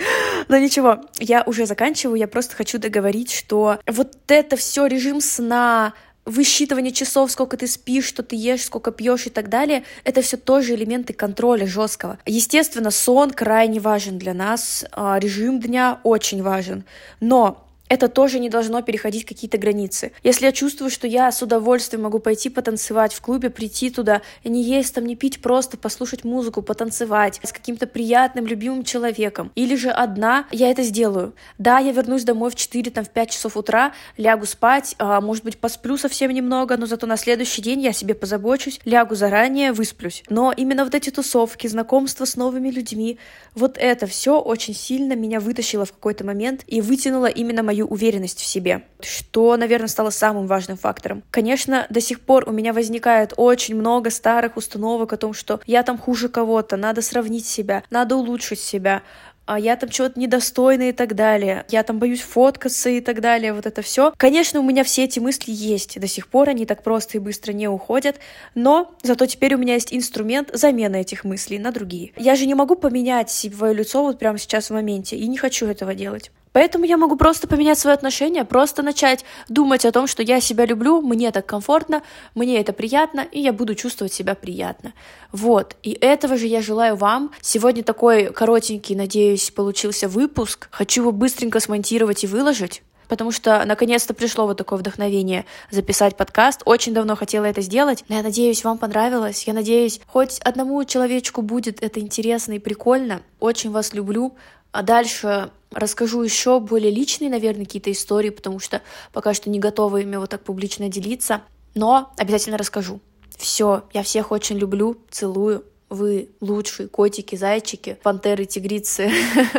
Но 0.48 0.58
ничего, 0.58 1.00
я 1.18 1.42
уже 1.44 1.66
заканчиваю. 1.66 2.16
Я 2.16 2.28
просто 2.28 2.56
хочу 2.56 2.78
договорить, 2.78 3.32
что 3.32 3.78
вот 3.86 4.16
это 4.28 4.56
все 4.56 4.86
режим 4.86 5.20
сна, 5.20 5.94
высчитывание 6.24 6.92
часов, 6.92 7.30
сколько 7.30 7.56
ты 7.56 7.66
спишь, 7.66 8.06
что 8.06 8.22
ты 8.22 8.36
ешь, 8.36 8.64
сколько 8.64 8.92
пьешь 8.92 9.26
и 9.26 9.30
так 9.30 9.48
далее, 9.48 9.84
это 10.04 10.22
все 10.22 10.36
тоже 10.36 10.74
элементы 10.74 11.12
контроля 11.12 11.66
жесткого. 11.66 12.18
Естественно, 12.26 12.90
сон 12.90 13.30
крайне 13.30 13.80
важен 13.80 14.18
для 14.18 14.34
нас, 14.34 14.84
а, 14.92 15.18
режим 15.18 15.60
дня 15.60 16.00
очень 16.04 16.42
важен, 16.42 16.84
но 17.20 17.66
это 17.92 18.08
тоже 18.08 18.38
не 18.38 18.48
должно 18.48 18.80
переходить 18.80 19.26
какие-то 19.26 19.58
границы. 19.58 20.12
Если 20.22 20.46
я 20.46 20.52
чувствую, 20.52 20.90
что 20.90 21.06
я 21.06 21.30
с 21.30 21.42
удовольствием 21.42 22.04
могу 22.04 22.20
пойти 22.20 22.48
потанцевать 22.48 23.12
в 23.12 23.20
клубе, 23.20 23.50
прийти 23.50 23.90
туда, 23.90 24.22
не 24.44 24.62
есть 24.62 24.94
там, 24.94 25.04
не 25.04 25.14
пить, 25.14 25.42
просто 25.42 25.76
послушать 25.76 26.24
музыку, 26.24 26.62
потанцевать 26.62 27.38
с 27.42 27.52
каким-то 27.52 27.86
приятным, 27.86 28.46
любимым 28.46 28.82
человеком, 28.84 29.52
или 29.56 29.76
же 29.76 29.90
одна, 29.90 30.46
я 30.50 30.70
это 30.70 30.82
сделаю. 30.82 31.34
Да, 31.58 31.80
я 31.80 31.92
вернусь 31.92 32.24
домой 32.24 32.50
в 32.50 32.54
4, 32.54 32.90
там, 32.90 33.04
в 33.04 33.10
5 33.10 33.30
часов 33.30 33.58
утра, 33.58 33.92
лягу 34.16 34.46
спать, 34.46 34.94
а, 34.98 35.20
может 35.20 35.44
быть, 35.44 35.58
посплю 35.58 35.98
совсем 35.98 36.30
немного, 36.30 36.78
но 36.78 36.86
зато 36.86 37.06
на 37.06 37.18
следующий 37.18 37.60
день 37.60 37.82
я 37.82 37.92
себе 37.92 38.14
позабочусь, 38.14 38.80
лягу 38.86 39.16
заранее, 39.16 39.74
высплюсь. 39.74 40.24
Но 40.30 40.50
именно 40.50 40.84
вот 40.84 40.94
эти 40.94 41.10
тусовки, 41.10 41.66
знакомства 41.66 42.24
с 42.24 42.36
новыми 42.36 42.70
людьми, 42.70 43.18
вот 43.54 43.76
это 43.76 44.06
все 44.06 44.40
очень 44.40 44.74
сильно 44.74 45.12
меня 45.12 45.40
вытащило 45.40 45.84
в 45.84 45.92
какой-то 45.92 46.24
момент 46.24 46.62
и 46.66 46.80
вытянуло 46.80 47.26
именно 47.26 47.62
мою 47.62 47.81
уверенность 47.84 48.40
в 48.40 48.46
себе, 48.46 48.82
что, 49.00 49.56
наверное, 49.56 49.88
стало 49.88 50.10
самым 50.10 50.46
важным 50.46 50.76
фактором. 50.76 51.22
Конечно, 51.30 51.86
до 51.90 52.00
сих 52.00 52.20
пор 52.20 52.48
у 52.48 52.52
меня 52.52 52.72
возникает 52.72 53.34
очень 53.36 53.74
много 53.76 54.10
старых 54.10 54.56
установок 54.56 55.12
о 55.12 55.16
том, 55.16 55.34
что 55.34 55.60
я 55.66 55.82
там 55.82 55.98
хуже 55.98 56.28
кого-то, 56.28 56.76
надо 56.76 57.02
сравнить 57.02 57.46
себя, 57.46 57.82
надо 57.90 58.16
улучшить 58.16 58.60
себя, 58.60 59.02
а 59.44 59.58
я 59.58 59.76
там 59.76 59.90
чего-то 59.90 60.18
недостойна 60.18 60.90
и 60.90 60.92
так 60.92 61.14
далее, 61.14 61.64
я 61.68 61.82
там 61.82 61.98
боюсь 61.98 62.20
фоткаться 62.20 62.90
и 62.90 63.00
так 63.00 63.20
далее, 63.20 63.52
вот 63.52 63.66
это 63.66 63.82
все. 63.82 64.12
Конечно, 64.16 64.60
у 64.60 64.62
меня 64.62 64.84
все 64.84 65.04
эти 65.04 65.18
мысли 65.18 65.50
есть, 65.50 65.98
до 65.98 66.06
сих 66.06 66.28
пор 66.28 66.48
они 66.48 66.64
так 66.64 66.82
просто 66.82 67.18
и 67.18 67.20
быстро 67.20 67.52
не 67.52 67.68
уходят, 67.68 68.16
но 68.54 68.94
зато 69.02 69.26
теперь 69.26 69.54
у 69.54 69.58
меня 69.58 69.74
есть 69.74 69.92
инструмент 69.92 70.50
замены 70.52 71.00
этих 71.00 71.24
мыслей 71.24 71.58
на 71.58 71.72
другие. 71.72 72.12
Я 72.16 72.36
же 72.36 72.46
не 72.46 72.54
могу 72.54 72.76
поменять 72.76 73.30
свое 73.30 73.74
лицо 73.74 74.02
вот 74.02 74.18
прямо 74.18 74.38
сейчас 74.38 74.70
в 74.70 74.74
моменте, 74.74 75.16
и 75.16 75.26
не 75.26 75.36
хочу 75.36 75.66
этого 75.66 75.94
делать. 75.94 76.30
Поэтому 76.52 76.84
я 76.84 76.96
могу 76.96 77.16
просто 77.16 77.48
поменять 77.48 77.78
свое 77.78 77.94
отношение, 77.94 78.44
просто 78.44 78.82
начать 78.82 79.24
думать 79.48 79.84
о 79.84 79.92
том, 79.92 80.06
что 80.06 80.22
я 80.22 80.40
себя 80.40 80.66
люблю, 80.66 81.00
мне 81.00 81.30
так 81.32 81.46
комфортно, 81.46 82.02
мне 82.34 82.60
это 82.60 82.72
приятно, 82.72 83.20
и 83.20 83.40
я 83.40 83.52
буду 83.52 83.74
чувствовать 83.74 84.12
себя 84.12 84.34
приятно. 84.34 84.92
Вот, 85.32 85.76
и 85.82 85.92
этого 85.92 86.36
же 86.36 86.46
я 86.46 86.60
желаю 86.60 86.96
вам. 86.96 87.32
Сегодня 87.40 87.82
такой 87.82 88.32
коротенький, 88.32 88.94
надеюсь, 88.94 89.50
получился 89.50 90.08
выпуск. 90.08 90.68
Хочу 90.70 91.02
его 91.02 91.12
быстренько 91.12 91.60
смонтировать 91.60 92.24
и 92.24 92.26
выложить 92.26 92.82
потому 93.12 93.30
что 93.30 93.62
наконец-то 93.66 94.14
пришло 94.14 94.46
вот 94.46 94.56
такое 94.56 94.78
вдохновение 94.78 95.44
записать 95.70 96.16
подкаст. 96.16 96.62
Очень 96.64 96.94
давно 96.94 97.14
хотела 97.14 97.44
это 97.44 97.60
сделать. 97.60 98.06
Я 98.08 98.22
надеюсь, 98.22 98.64
вам 98.64 98.78
понравилось. 98.78 99.46
Я 99.46 99.52
надеюсь, 99.52 100.00
хоть 100.06 100.38
одному 100.38 100.82
человечку 100.86 101.42
будет 101.42 101.82
это 101.82 102.00
интересно 102.00 102.54
и 102.54 102.58
прикольно. 102.58 103.20
Очень 103.38 103.70
вас 103.70 103.92
люблю. 103.92 104.34
А 104.70 104.82
дальше 104.82 105.50
расскажу 105.72 106.22
еще 106.22 106.58
более 106.58 106.90
личные, 106.90 107.28
наверное, 107.28 107.66
какие-то 107.66 107.92
истории, 107.92 108.30
потому 108.30 108.58
что 108.60 108.80
пока 109.12 109.34
что 109.34 109.50
не 109.50 109.58
готова 109.58 109.98
ими 109.98 110.16
вот 110.16 110.30
так 110.30 110.42
публично 110.42 110.88
делиться. 110.88 111.42
Но 111.74 112.14
обязательно 112.16 112.56
расскажу. 112.56 113.00
Все, 113.36 113.84
я 113.92 114.02
всех 114.02 114.30
очень 114.30 114.56
люблю, 114.56 114.96
целую. 115.10 115.66
Вы 115.92 116.30
лучшие 116.40 116.88
котики, 116.88 117.36
зайчики, 117.36 117.98
пантеры, 118.02 118.46
тигрицы, 118.46 119.12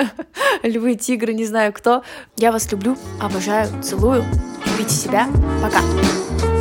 львы, 0.63 0.96
тигры, 0.96 1.32
не 1.32 1.46
знаю 1.46 1.72
кто. 1.72 2.02
Я 2.38 2.52
вас 2.52 2.72
люблю, 2.72 2.98
обожаю, 3.22 3.70
целую. 3.84 4.25
Любите 4.66 4.96
себя. 4.96 5.30
Пока. 5.62 6.52